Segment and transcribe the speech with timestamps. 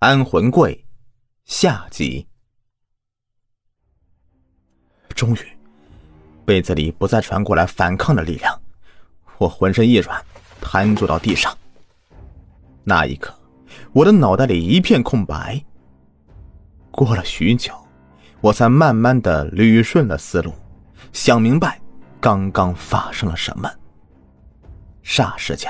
[0.00, 0.86] 安魂柜
[1.44, 2.24] 下集。
[5.08, 5.38] 终于，
[6.46, 8.56] 被子里不再传过来反抗的力量，
[9.38, 10.24] 我浑身一软，
[10.60, 11.52] 瘫坐到地上。
[12.84, 13.36] 那一刻，
[13.92, 15.60] 我的脑袋里一片空白。
[16.92, 17.74] 过了许久，
[18.40, 20.54] 我才慢慢的捋顺了思路，
[21.12, 21.80] 想明白
[22.20, 23.68] 刚刚发生了什么。
[25.02, 25.68] 霎时间。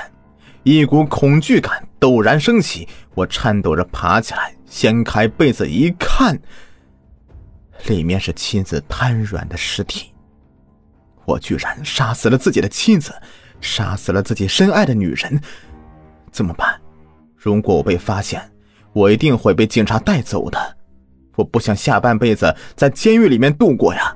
[0.77, 6.39] 一股恐惧感陡然升起，我颤抖着爬起来，掀开被子一看，
[7.87, 10.13] 里面是妻子瘫软的尸体。
[11.25, 13.11] 我居然杀死了自己的妻子，
[13.59, 15.41] 杀死了自己深爱的女人，
[16.31, 16.79] 怎么办？
[17.35, 18.39] 如果我被发现，
[18.93, 20.77] 我一定会被警察带走的。
[21.35, 24.15] 我不想下半辈子在监狱里面度过呀！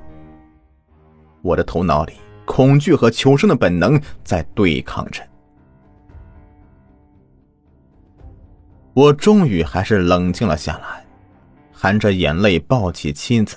[1.42, 2.12] 我的头脑里，
[2.44, 5.20] 恐惧和求生的本能在对抗着。
[8.94, 11.04] 我终于还是冷静了下来，
[11.72, 13.56] 含着眼泪抱起妻子，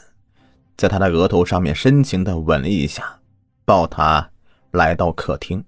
[0.76, 3.20] 在她的额头上面深情的吻了一下，
[3.64, 4.32] 抱她
[4.72, 5.64] 来到客厅，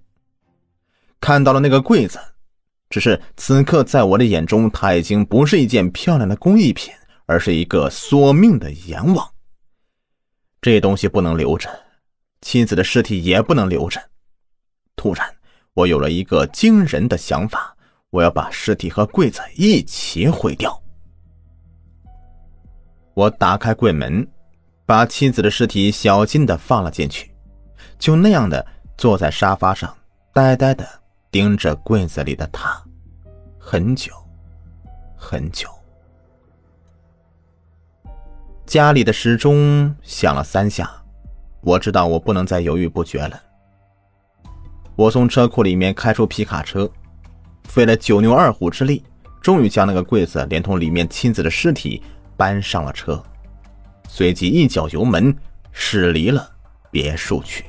[1.21, 2.19] 看到了那个柜子，
[2.89, 6.91] 只是此刻在我的眼中，它已经不是一件漂亮的工艺品，
[7.27, 9.31] 而是一个索命的阎王。
[10.59, 11.69] 这东西不能留着，
[12.41, 14.01] 妻子的尸体也不能留着。
[14.95, 15.35] 突然，
[15.75, 17.75] 我有了一个惊人的想法。
[18.11, 20.81] 我要把尸体和柜子一起毁掉。
[23.13, 24.27] 我打开柜门，
[24.85, 27.31] 把妻子的尸体小心的放了进去，
[27.99, 28.65] 就那样的
[28.97, 29.95] 坐在沙发上，
[30.33, 30.87] 呆呆的
[31.29, 32.81] 盯着柜子里的他，
[33.59, 34.11] 很久，
[35.15, 35.69] 很久。
[38.65, 40.89] 家里的时钟响了三下，
[41.61, 43.39] 我知道我不能再犹豫不决了。
[44.95, 46.89] 我从车库里面开出皮卡车。
[47.69, 49.03] 费了九牛二虎之力，
[49.39, 52.01] 终于将那个柜子连同里面亲子的尸体
[52.35, 53.23] 搬上了车，
[54.07, 55.33] 随即一脚油门
[55.71, 56.49] 驶离了
[56.89, 57.63] 别墅区。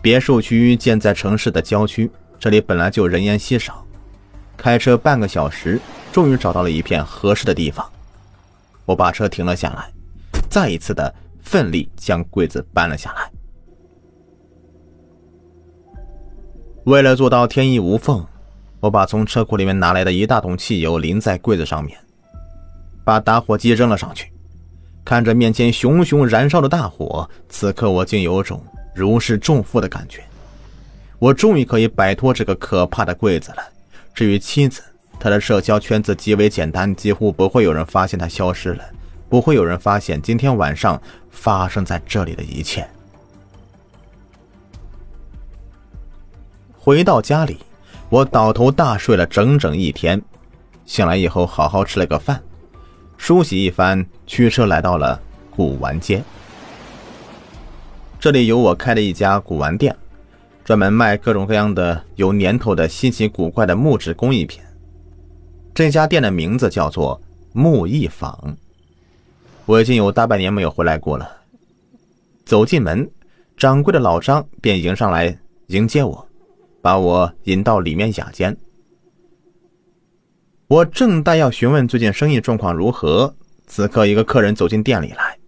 [0.00, 3.84] 别墅区建在城市的郊区，这里本来就人烟稀少，
[4.56, 5.80] 开车半个小时，
[6.12, 7.84] 终于找到了一片合适的地方。
[8.86, 9.92] 我把车停了下来，
[10.48, 11.12] 再一次的
[11.42, 13.30] 奋力将柜子搬了下来。
[16.88, 18.26] 为了做到天衣无缝，
[18.80, 21.98] 我把从车库里面拿来的一大桶汽油淋在柜子上面，
[23.04, 24.32] 把打火机扔了上去。
[25.04, 30.22] 看着面前熊熊燃烧的大火，此刻我竟有种如释重负的感觉。
[31.18, 33.58] 我终于可以摆脱这个可怕的柜子了。
[34.14, 34.80] 至于妻子，
[35.20, 38.84] 她的社交圈子极为简单，几乎不会有人发现她消失了，
[39.28, 42.88] 不会有人发现今天晚上发生在这里的一切。
[46.88, 47.58] 回到家里，
[48.08, 50.22] 我倒头大睡了整整一天。
[50.86, 52.42] 醒来以后，好好吃了个饭，
[53.18, 55.20] 梳洗一番，驱车来到了
[55.54, 56.22] 古玩街。
[58.18, 59.94] 这里有我开的一家古玩店，
[60.64, 64.62] 专门卖各种各样的有年头的稀奇古怪的木质工艺品。
[65.74, 67.20] 这家店的名字叫做
[67.52, 68.56] 木艺坊。
[69.66, 71.30] 我已经有大半年没有回来过了。
[72.46, 73.06] 走进门，
[73.58, 76.26] 掌柜的老张便迎上来迎接我。
[76.80, 78.56] 把我引到里面雅间，
[80.68, 83.34] 我正待要询问最近生意状况如何，
[83.66, 85.38] 此刻一个客人走进店里来。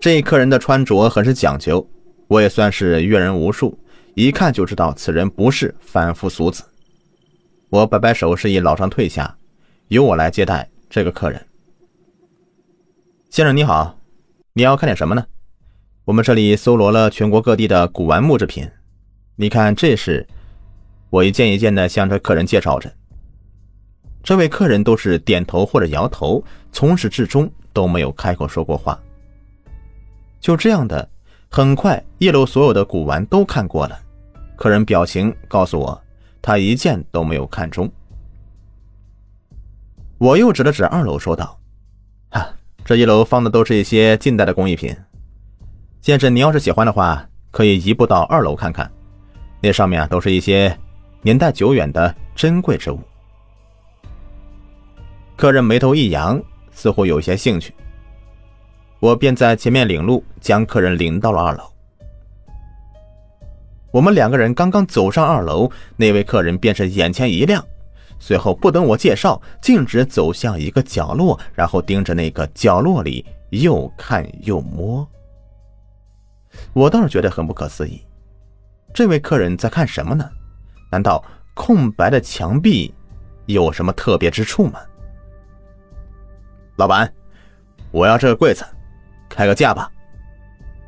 [0.00, 1.88] 这一客人的穿着很是讲究，
[2.26, 3.78] 我也算是阅人无数，
[4.14, 6.64] 一看就知道此人不是凡夫俗子。
[7.70, 9.38] 我摆摆手示意老张退下，
[9.88, 11.46] 由我来接待这个客人。
[13.30, 13.98] 先生你好，
[14.52, 15.24] 你要看点什么呢？
[16.04, 18.68] 我们这里搜罗了全国各地的古玩木制品。
[19.34, 20.26] 你看，这是
[21.08, 22.92] 我一件一件的向这客人介绍着。
[24.22, 28.96] 这位客人都是点头或者摇头，从始至终都没有开口说过话。
[30.38, 31.08] 就这样的，
[31.50, 33.98] 很快一楼所有的古玩都看过了。
[34.54, 36.00] 客人表情告诉我，
[36.40, 37.90] 他一件都没有看中。
[40.18, 41.58] 我又指了指二楼，说道
[42.30, 42.54] ：“哈，
[42.84, 44.94] 这一楼放的都是一些近代的工艺品。
[46.00, 48.88] 先生，你要是喜欢的话，可以移步到二楼看看。”
[49.62, 50.76] 那上面啊，都是一些
[51.22, 52.98] 年代久远的珍贵之物。
[55.36, 56.42] 客人眉头一扬，
[56.72, 57.72] 似乎有些兴趣。
[58.98, 61.64] 我便在前面领路，将客人领到了二楼。
[63.92, 67.64] 我们两个人刚刚走上二楼，那位客人便是眼前一亮，
[68.18, 75.06] 随后不等我介绍，径直走向一个角落，然后盯着那个角落里又看又摸。
[76.72, 78.02] 我倒是觉得很不可思议。
[78.94, 80.28] 这位客人在看什么呢？
[80.90, 81.24] 难道
[81.54, 82.94] 空白的墙壁
[83.46, 84.80] 有什么特别之处吗？
[86.76, 87.10] 老板，
[87.90, 88.64] 我要这个柜子，
[89.28, 89.90] 开个价吧。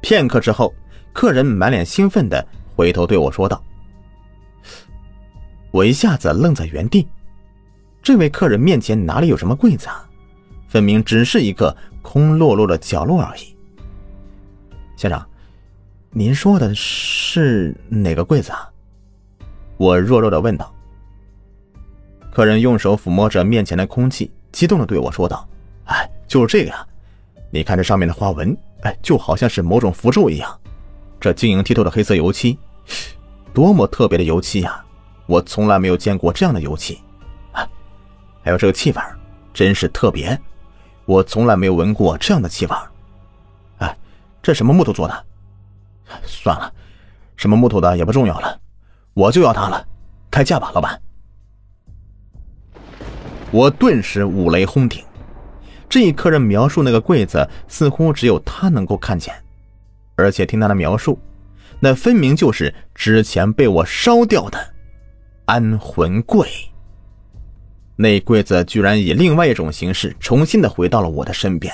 [0.02, 0.74] 片刻之后，
[1.12, 2.46] 客人满脸兴奋的
[2.76, 3.62] 回头对我说道
[5.72, 7.08] ：“我一下子愣在原地。
[8.02, 10.06] 这位客人面前哪里有什么柜子啊？
[10.68, 13.56] 分明只是一个空落落的角落而已。”
[14.96, 15.26] 先生，
[16.16, 18.70] 您说的是哪个柜子啊？
[19.76, 20.72] 我弱弱的问道。
[22.30, 25.44] 客人用手抚摸着面前的空气，激动的对我说道
[25.86, 26.86] ：“哎，就是这个呀！
[27.50, 30.56] 你看这上面的花纹，哎，就好像是某种符咒一样。
[31.18, 32.56] 这晶莹剔透的黑色油漆，
[33.52, 34.84] 多么特别的油漆呀！
[35.26, 36.96] 我从来没有见过这样的油漆。
[37.50, 37.68] 啊，
[38.44, 39.02] 还有这个气味，
[39.52, 40.40] 真是特别，
[41.06, 42.76] 我从来没有闻过这样的气味。
[43.78, 43.98] 哎，
[44.40, 45.24] 这什么木头做的？
[46.24, 46.72] 算了，
[47.36, 48.60] 什么木头的也不重要了。”
[49.14, 49.86] 我就要它了，
[50.28, 51.00] 开价吧，老板！
[53.52, 55.04] 我顿时五雷轰顶，
[55.88, 59.32] 这一客人描述那个柜子，似乎只有他能够看见，
[60.16, 61.16] 而且听他的描述，
[61.78, 64.58] 那分明就是之前被我烧掉的
[65.44, 66.48] 安魂柜。
[67.94, 71.72] 那柜子居然以另外一种形式重新的回到了我的身边，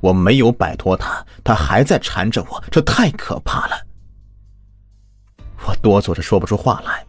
[0.00, 3.86] 我没有摆脱他，他还在缠着我，这太可怕了。
[5.66, 7.04] 我哆嗦着说不出话来，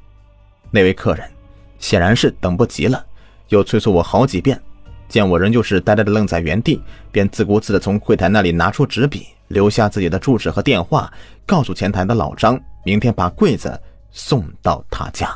[0.71, 1.29] 那位客人
[1.77, 3.05] 显然是等不及了，
[3.49, 4.59] 又催促我好几遍。
[5.07, 6.79] 见我仍旧是呆呆的愣在原地，
[7.11, 11.11] 便自顾自的从柜台那里拿出纸笔，留下自己的住址和电话，
[11.47, 13.81] 告诉前台的老张，明天把柜子
[14.11, 15.35] 送到他家。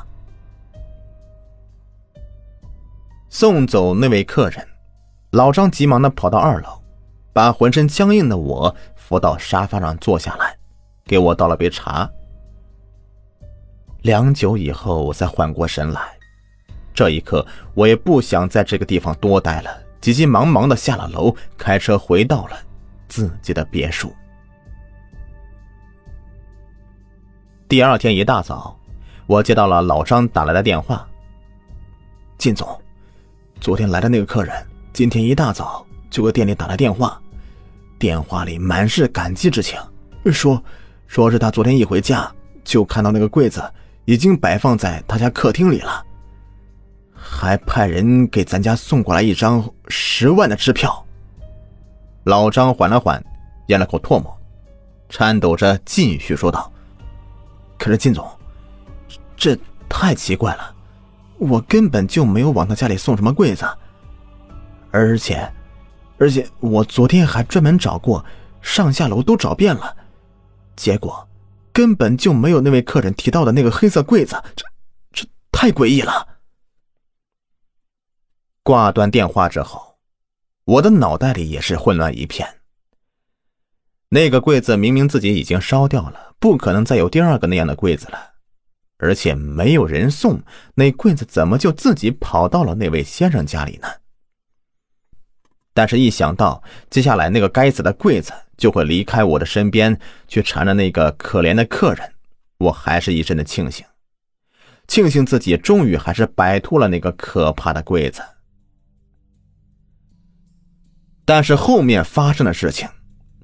[3.29, 4.67] 送走那位客人，
[5.31, 6.82] 老张急忙的跑到二楼，
[7.33, 10.55] 把浑身僵硬的我扶到沙发上坐下来，
[11.03, 12.09] 给我倒了杯茶。
[14.03, 16.01] 良久以后，我才缓过神来。
[16.93, 22.57] 这一刻，我也不想在这个地方多待了，急急忙忙的下了楼，开车回到了
[23.07, 24.13] 自己的别墅。
[27.67, 28.77] 第二天一大早，
[29.25, 31.07] 我接到了老张打来的电话
[32.37, 32.79] ：“靳总，
[33.59, 34.53] 昨天来的那个客人，
[34.91, 37.19] 今天一大早就给店里打来电话，
[38.03, 39.79] 电话里满是感激之情，
[40.25, 40.61] 说
[41.07, 42.29] 说是他昨天一回家
[42.61, 43.63] 就看到那个柜子。”
[44.05, 46.05] 已经摆放在他家客厅里了，
[47.13, 51.05] 还派人给咱家送过来一张十万的支票。
[52.25, 53.23] 老张缓了缓，
[53.67, 54.37] 咽了口唾沫，
[55.07, 56.69] 颤抖着继续说道
[57.79, 58.29] ：“可是金总，
[59.37, 59.57] 这
[59.87, 60.75] 太奇怪了，
[61.37, 63.65] 我根本就没有往他家里送什么柜子，
[64.91, 65.49] 而且，
[66.17, 68.25] 而且我昨天还专门找过，
[68.61, 69.95] 上下楼都找遍了，
[70.75, 71.27] 结果。”
[71.73, 74.63] 根本就没有那位客人提到的那个黑色柜子，这
[75.11, 76.37] 这太诡异了。
[78.61, 79.97] 挂断电话之后，
[80.65, 82.59] 我的脑袋里也是混乱一片。
[84.09, 88.19] 那个柜子明明自己已经烧掉了，不可能再有第二个那样的柜子了，
[88.97, 90.43] 而且没有人送，
[90.75, 93.87] 那柜子怎么就自己跑到了那位先生家里呢？
[95.73, 102.13] 但是，一想到接下来那个该死的柜子就会离开我的身边，去缠着那个可怜的客人，
[102.59, 103.83] 我还是一阵的庆幸，
[104.87, 108.21] 庆幸自己终于还是摆脱了那个可怕的柜子。
[111.25, 112.87] 但是后面发生的事情，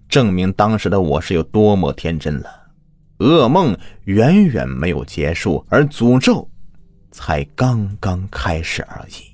[0.07, 2.55] 证明当时的我是有多么天真了。
[3.19, 6.47] 噩梦远远没有结束，而诅咒
[7.09, 9.28] 才刚刚开始而已。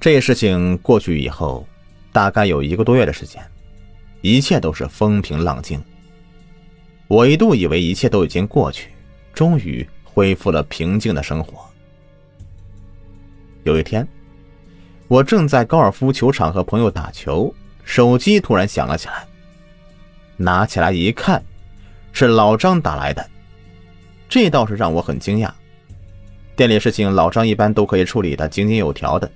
[0.00, 1.66] 这事情过去以后，
[2.12, 3.42] 大概有一个多月的时间，
[4.20, 5.82] 一切都是风平浪静。
[7.08, 8.90] 我一度以为一切都已经过去，
[9.32, 11.66] 终于恢复了平静的生活。
[13.64, 14.06] 有一天，
[15.08, 17.52] 我正在高尔夫球场和朋友打球，
[17.82, 19.26] 手机突然响了起来。
[20.36, 21.42] 拿起来一看，
[22.12, 23.28] 是老张打来的，
[24.28, 25.50] 这倒是让我很惊讶。
[26.54, 29.28] 店里事情，老张一般都可以处理的井井有条的。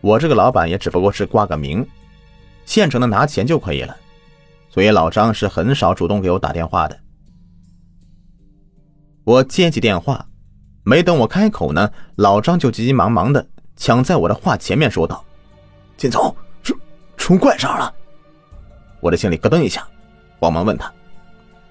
[0.00, 1.86] 我这个老板也只不过是挂个名，
[2.64, 3.96] 现成的拿钱就可以了，
[4.68, 6.98] 所以老张是很少主动给我打电话的。
[9.24, 10.26] 我接起电话，
[10.82, 15.22] 没等我开口呢，老张就急急忙忙的抢在我的话前面说道
[15.96, 16.74] ：“金总，出
[17.16, 17.94] 出怪事了！”
[19.00, 19.86] 我的心里咯噔一下，
[20.38, 20.92] 慌忙问他：“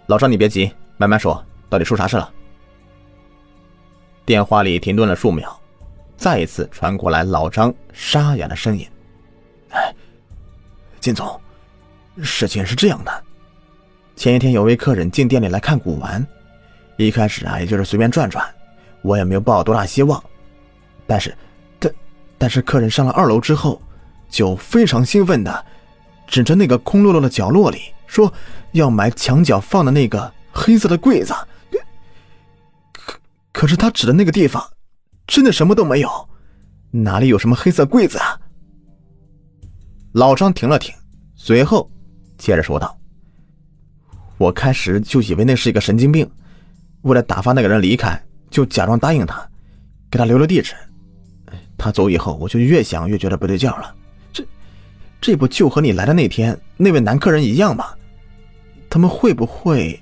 [0.07, 2.31] 老张，你别急，慢慢说，到底出啥事了？”
[4.25, 5.59] 电话里停顿了数秒。
[6.19, 8.85] 再一次传过来老张沙哑的声音
[9.71, 9.95] ：“哎，
[10.99, 11.39] 金总，
[12.21, 13.23] 事情是这样的，
[14.17, 16.25] 前一天有位客人进店里来看古玩，
[16.97, 18.45] 一开始啊，也就是随便转转，
[19.01, 20.21] 我也没有抱多大希望。
[21.07, 21.33] 但是，
[21.79, 21.93] 但
[22.37, 23.81] 但是客人上了二楼之后，
[24.29, 25.65] 就非常兴奋的
[26.27, 28.31] 指着那个空落落的角落里说
[28.73, 31.33] 要买墙角放的那个黑色的柜子。
[32.91, 33.17] 可
[33.53, 34.69] 可是他指的那个地方，
[35.29, 36.09] 真的什么都没有，
[36.89, 38.35] 哪里有什么黑色柜子啊？
[40.13, 40.93] 老张停了停，
[41.35, 41.89] 随后
[42.35, 42.99] 接着说道
[44.39, 46.27] ：“我开始就以为那是一个神经病，
[47.03, 48.19] 为了打发那个人离开，
[48.49, 49.47] 就假装答应他，
[50.09, 50.73] 给他留了地址。”
[51.77, 53.95] 他走以后，我就越想越觉得不对劲了。
[54.33, 54.43] 这，
[55.21, 57.85] 这不就和你来的那天那位男客人一样吗？
[58.89, 60.01] 他们会不会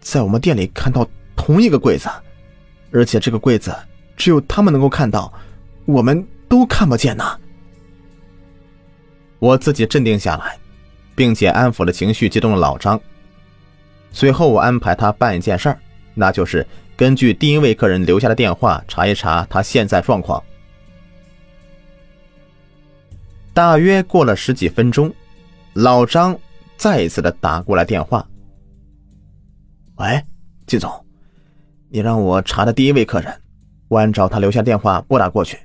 [0.00, 2.08] 在我们店里看到同一个柜子？
[2.90, 3.74] 而且这个柜子
[4.16, 5.32] 只有他们能够看到，
[5.84, 7.24] 我们都看不见呢。
[9.38, 10.58] 我自己镇定下来，
[11.14, 13.00] 并且安抚了情绪激动的老张。
[14.12, 15.78] 随后，我安排他办一件事儿，
[16.14, 16.66] 那就是。
[16.96, 20.42] 根据第一位客人留下的电话查一查他现在状况。
[23.54, 25.14] 大约过了十几分钟，
[25.74, 26.36] 老张
[26.76, 28.28] 再一次的打过来电话。
[29.98, 30.20] 喂，
[30.66, 30.90] 季总，
[31.90, 33.34] 你让我查的第一位客人，
[33.88, 35.58] 我按照他留下电话拨打过去。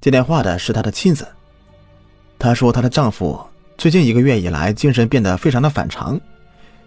[0.00, 1.26] 接电话的是他的妻子，
[2.38, 3.40] 她说她的丈夫
[3.76, 6.20] 最近一个月以来精神变得非常的反常，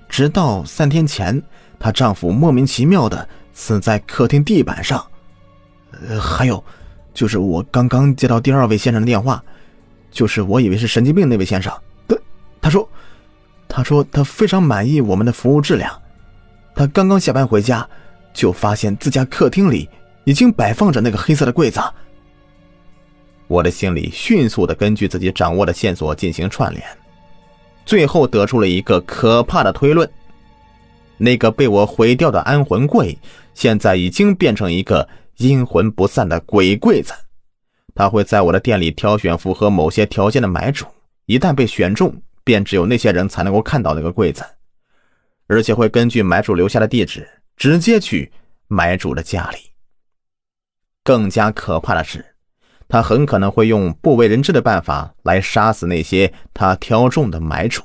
[0.07, 1.41] 直到三天前，
[1.79, 3.27] 她丈夫莫名其妙的。
[3.59, 5.03] 死在客厅地板上，
[6.07, 6.63] 呃，还有，
[7.11, 9.43] 就是我刚刚接到第二位先生的电话，
[10.11, 11.73] 就是我以为是神经病那位先生，
[12.07, 12.15] 他
[12.61, 12.87] 他说，
[13.67, 15.91] 他说他非常满意我们的服务质量，
[16.75, 17.89] 他刚刚下班回家，
[18.37, 19.89] 就发现自家客厅里
[20.23, 21.81] 已经摆放着那个黑色的柜子。
[23.47, 26.85] 我的心里迅速的根据自己掌握的线索进行串联，
[27.83, 30.07] 最后得出了一个可怕的推论。
[31.17, 33.17] 那个被我毁掉的安魂柜，
[33.55, 37.11] 现在已经变成一个阴魂不散的鬼柜子。
[37.95, 40.85] 他会在我的店里挑选符合某些条件的买主，
[41.25, 42.13] 一旦被选中，
[42.43, 44.45] 便只有那些人才能够看到那个柜子，
[45.47, 48.31] 而且会根据买主留下的地址，直接去
[48.67, 49.73] 买主的家里。
[51.03, 52.35] 更加可怕的是，
[52.87, 57.83] 他很可能会用不为人知的办法来杀死那些他挑中的买主。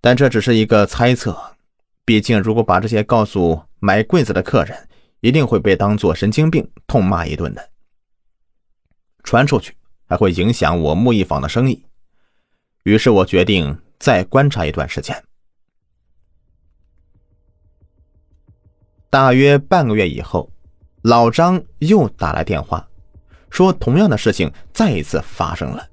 [0.00, 1.56] 但这只是一个猜测，
[2.04, 4.88] 毕竟如果把这些告诉买柜子的客人，
[5.20, 7.70] 一定会被当作神经病痛骂一顿的。
[9.24, 11.84] 传出去还会影响我木艺坊的生意，
[12.84, 15.20] 于是我决定再观察一段时间。
[19.08, 20.50] 大约半个月以后，
[21.02, 22.86] 老张又打来电话，
[23.48, 25.86] 说同样的事情再一次发生了。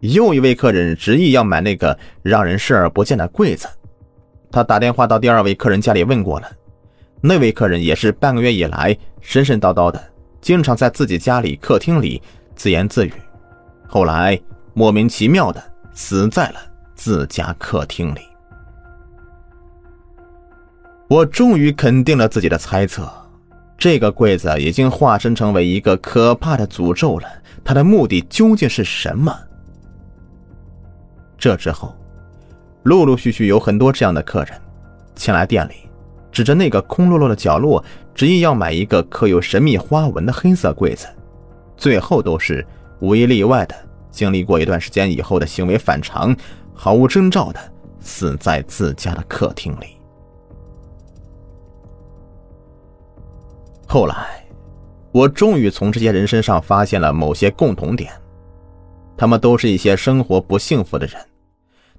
[0.00, 3.68] 又一位客人执意要买那个让人视而不见的柜子，
[4.50, 6.50] 他打电话到第二位客人家里问过了，
[7.20, 10.02] 那位客人也是半个月以来神神叨叨的，
[10.40, 12.20] 经常在自己家里客厅里
[12.56, 13.12] 自言自语，
[13.86, 14.38] 后来
[14.74, 16.56] 莫名其妙的死在了
[16.96, 18.31] 自家客厅里。
[21.08, 23.10] 我终于肯定了自己的猜测，
[23.76, 27.28] 这个柜子已经化身成为一个可怕的诅咒了，
[27.62, 29.36] 它的目的究竟是什么？
[31.36, 31.94] 这之后，
[32.84, 34.58] 陆陆续续有很多这样的客人
[35.14, 35.74] 前来店里，
[36.30, 41.06] 指着那个空落落的角落，执意要买一个刻有神秘花纹的黑色柜子。
[41.76, 42.64] 最后都是
[43.00, 43.74] 无一例外的，
[44.10, 46.34] 经历过一段时间以后的行为反常，
[46.72, 47.60] 毫无征兆的
[48.00, 49.96] 死在自家的客厅里。
[53.92, 54.42] 后来，
[55.12, 58.10] 我终于从这些人身上发现了某些共同点，
[59.18, 61.20] 他们都是一些生活不幸福的人。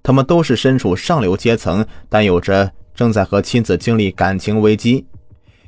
[0.02, 5.06] 他们都是身处上流阶层，但有着正在和妻子经历感情危机，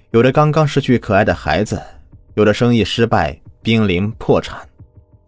[0.09, 1.79] 有着刚刚失去可爱的孩子，
[2.33, 4.57] 有着生意失败、濒临破产。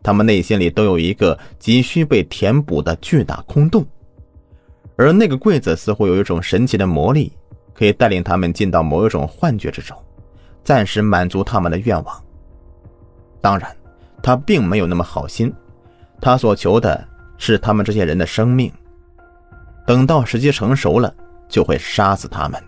[0.02, 3.86] 他们内心里都有一个急需被填补的巨大空洞，
[4.96, 7.32] 而那个柜子似乎有一种神奇的魔力，
[7.76, 9.96] 可以带领他们进到某一种幻觉之中，
[10.68, 12.24] 暂时满足他们的愿望。
[13.40, 13.74] 当然，
[14.22, 15.54] 他并没有那么好心，
[16.20, 17.08] 他所求的
[17.38, 18.70] 是他们这些人的生命。
[19.86, 21.16] 等到时机成熟了，
[21.48, 22.62] 就会杀死他们，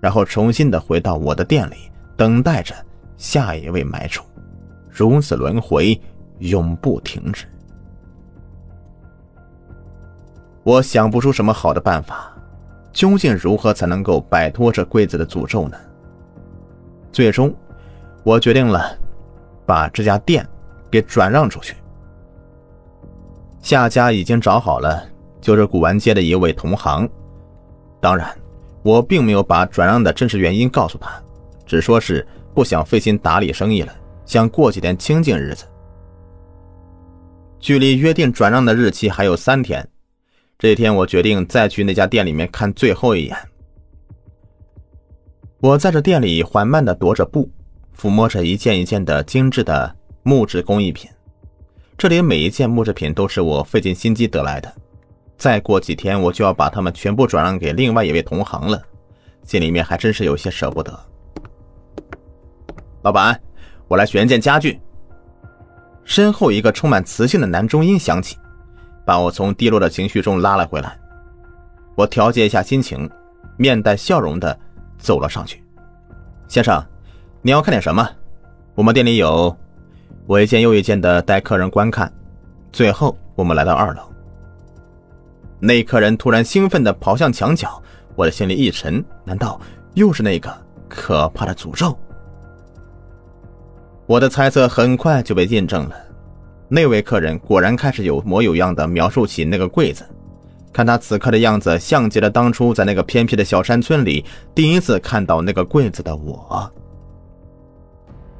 [0.00, 1.74] 然后重新的回到我的店里，
[2.16, 2.74] 等待着
[3.18, 4.22] 下一位买主，
[4.88, 6.00] 如此轮回，
[6.38, 7.44] 永不停止。
[10.62, 12.34] 我想不出什么好的办法，
[12.94, 15.76] 究竟如何才能够摆脱这柜子的诅咒呢？
[17.12, 17.54] 最终，
[18.24, 18.98] 我决定了，
[19.66, 20.46] 把这家店
[20.90, 21.76] 给转让出去。
[23.60, 25.08] 下家已经找好了。
[25.42, 27.08] 就是古玩街的一位同行，
[28.00, 28.32] 当然，
[28.84, 31.20] 我并没有把转让的真实原因告诉他，
[31.66, 33.92] 只说是不想费心打理生意了，
[34.24, 35.64] 想过几天清静日子。
[37.58, 39.84] 距离约定转让的日期还有三天，
[40.60, 43.36] 这天我决定再去那家店里面看最后一眼。
[45.62, 47.48] 我在这店里缓慢地踱着步，
[47.96, 51.08] 抚摸着一件一件的精致的木质工艺品。
[51.96, 54.74] 这里每一件木制品都是我费尽心机得来的。
[55.36, 58.82] 再过几天，我就要把它们全部转让给另外一位同行了，
[59.44, 60.98] 心里面还真是有些舍不得。
[63.02, 63.40] 老板，
[63.86, 64.80] 我来选件家具。
[66.02, 68.36] 身后一个充满磁性的男中音响起，
[69.04, 70.98] 把我从低落的情绪中拉了回来。
[71.94, 73.08] 我调节一下心情，
[73.56, 74.58] 面带笑容的
[75.02, 75.62] 走了上去。
[76.48, 76.82] 先生，
[77.42, 78.08] 你要看点什么？
[78.74, 79.54] 我们店里有。
[80.24, 82.10] 我一件又一件的带客人观看，
[82.70, 84.02] 最后我们来到二楼。
[85.58, 87.82] 那客人突然兴奋的跑向墙角，
[88.14, 89.60] 我的心里一沉，难道
[89.94, 90.48] 又是那个
[90.88, 91.98] 可怕的诅咒？
[94.06, 95.96] 我的猜测很快就被印证了，
[96.68, 100.04] 那位客人果然开始有模有样的描述起那个柜子，
[100.72, 104.24] 看他此刻的样子，像极了当初在那个偏僻的小山村里
[104.54, 106.72] 第一次看到那个柜子的我。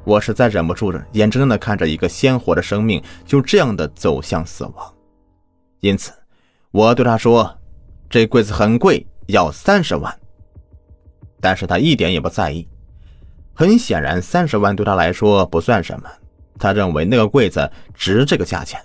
[0.03, 4.93] 我实在忍不住了，眼睁睁的看着一个鲜活的生命就这样的走向死亡，
[5.79, 6.11] 因此，
[6.71, 7.57] 我对他说
[8.09, 10.13] ：“这柜子很贵，要三十万。”
[11.39, 12.67] 但是他一点也不在意。
[13.53, 16.09] 很显然，三十万对他来说不算什么，
[16.57, 18.81] 他认为那个柜子值这个价钱。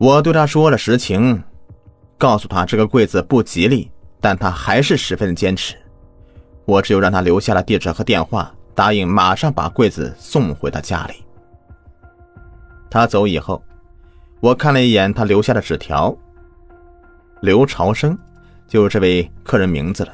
[0.00, 1.42] 我对他说了实情，
[2.16, 5.76] 告诉他这个柜子不吉利，但他还是十分的坚持。
[6.64, 11.22] 我只有让他留下了地址和电话，答应马上把柜子送回他家里。
[12.88, 13.62] 他走以后，
[14.40, 16.16] 我看了一眼他留下的纸条。
[17.42, 18.18] 刘朝生，
[18.66, 20.12] 就是这位客人名字了。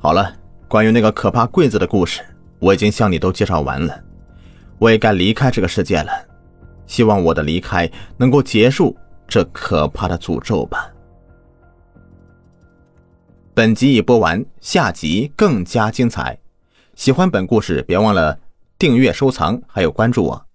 [0.00, 0.34] 好了，
[0.66, 2.22] 关于那个可怕柜子的故事，
[2.58, 3.96] 我已经向你都介绍完了。
[4.78, 6.10] 我也该离开这个世界了，
[6.86, 8.96] 希望我的离开能够结束
[9.26, 10.90] 这可怕的诅咒吧。
[13.54, 16.38] 本集已播完，下集更加精彩。
[16.94, 18.38] 喜欢本故事，别忘了
[18.78, 20.46] 订阅、收藏，还有关注我。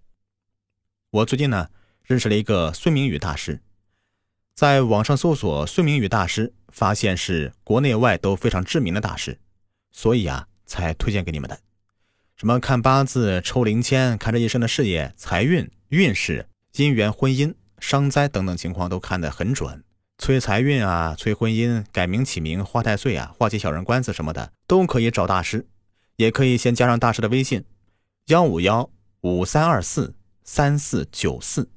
[1.09, 1.67] 我最近呢，
[2.03, 3.59] 认识了一个孙明宇大师，
[4.55, 9.39] 在网上搜索“孙明宇大师”，发现是国内外都非常知名的大师，
[9.91, 11.59] 所以啊，才推荐给你们的。
[12.41, 19.83] 什么看八字、抽灵签，看这一生的事业、财运、运势、姻缘、婚姻、伤灾等等情况，都看得很准。
[20.17, 25.67] 催财运啊，催婚姻，改名起名，化太岁啊，化解小人官司什么的，都可以找大师，
[26.15, 27.63] 也可以先加上大师的微信：
[28.25, 28.89] 幺五幺
[29.21, 31.69] 五三二四三四九四。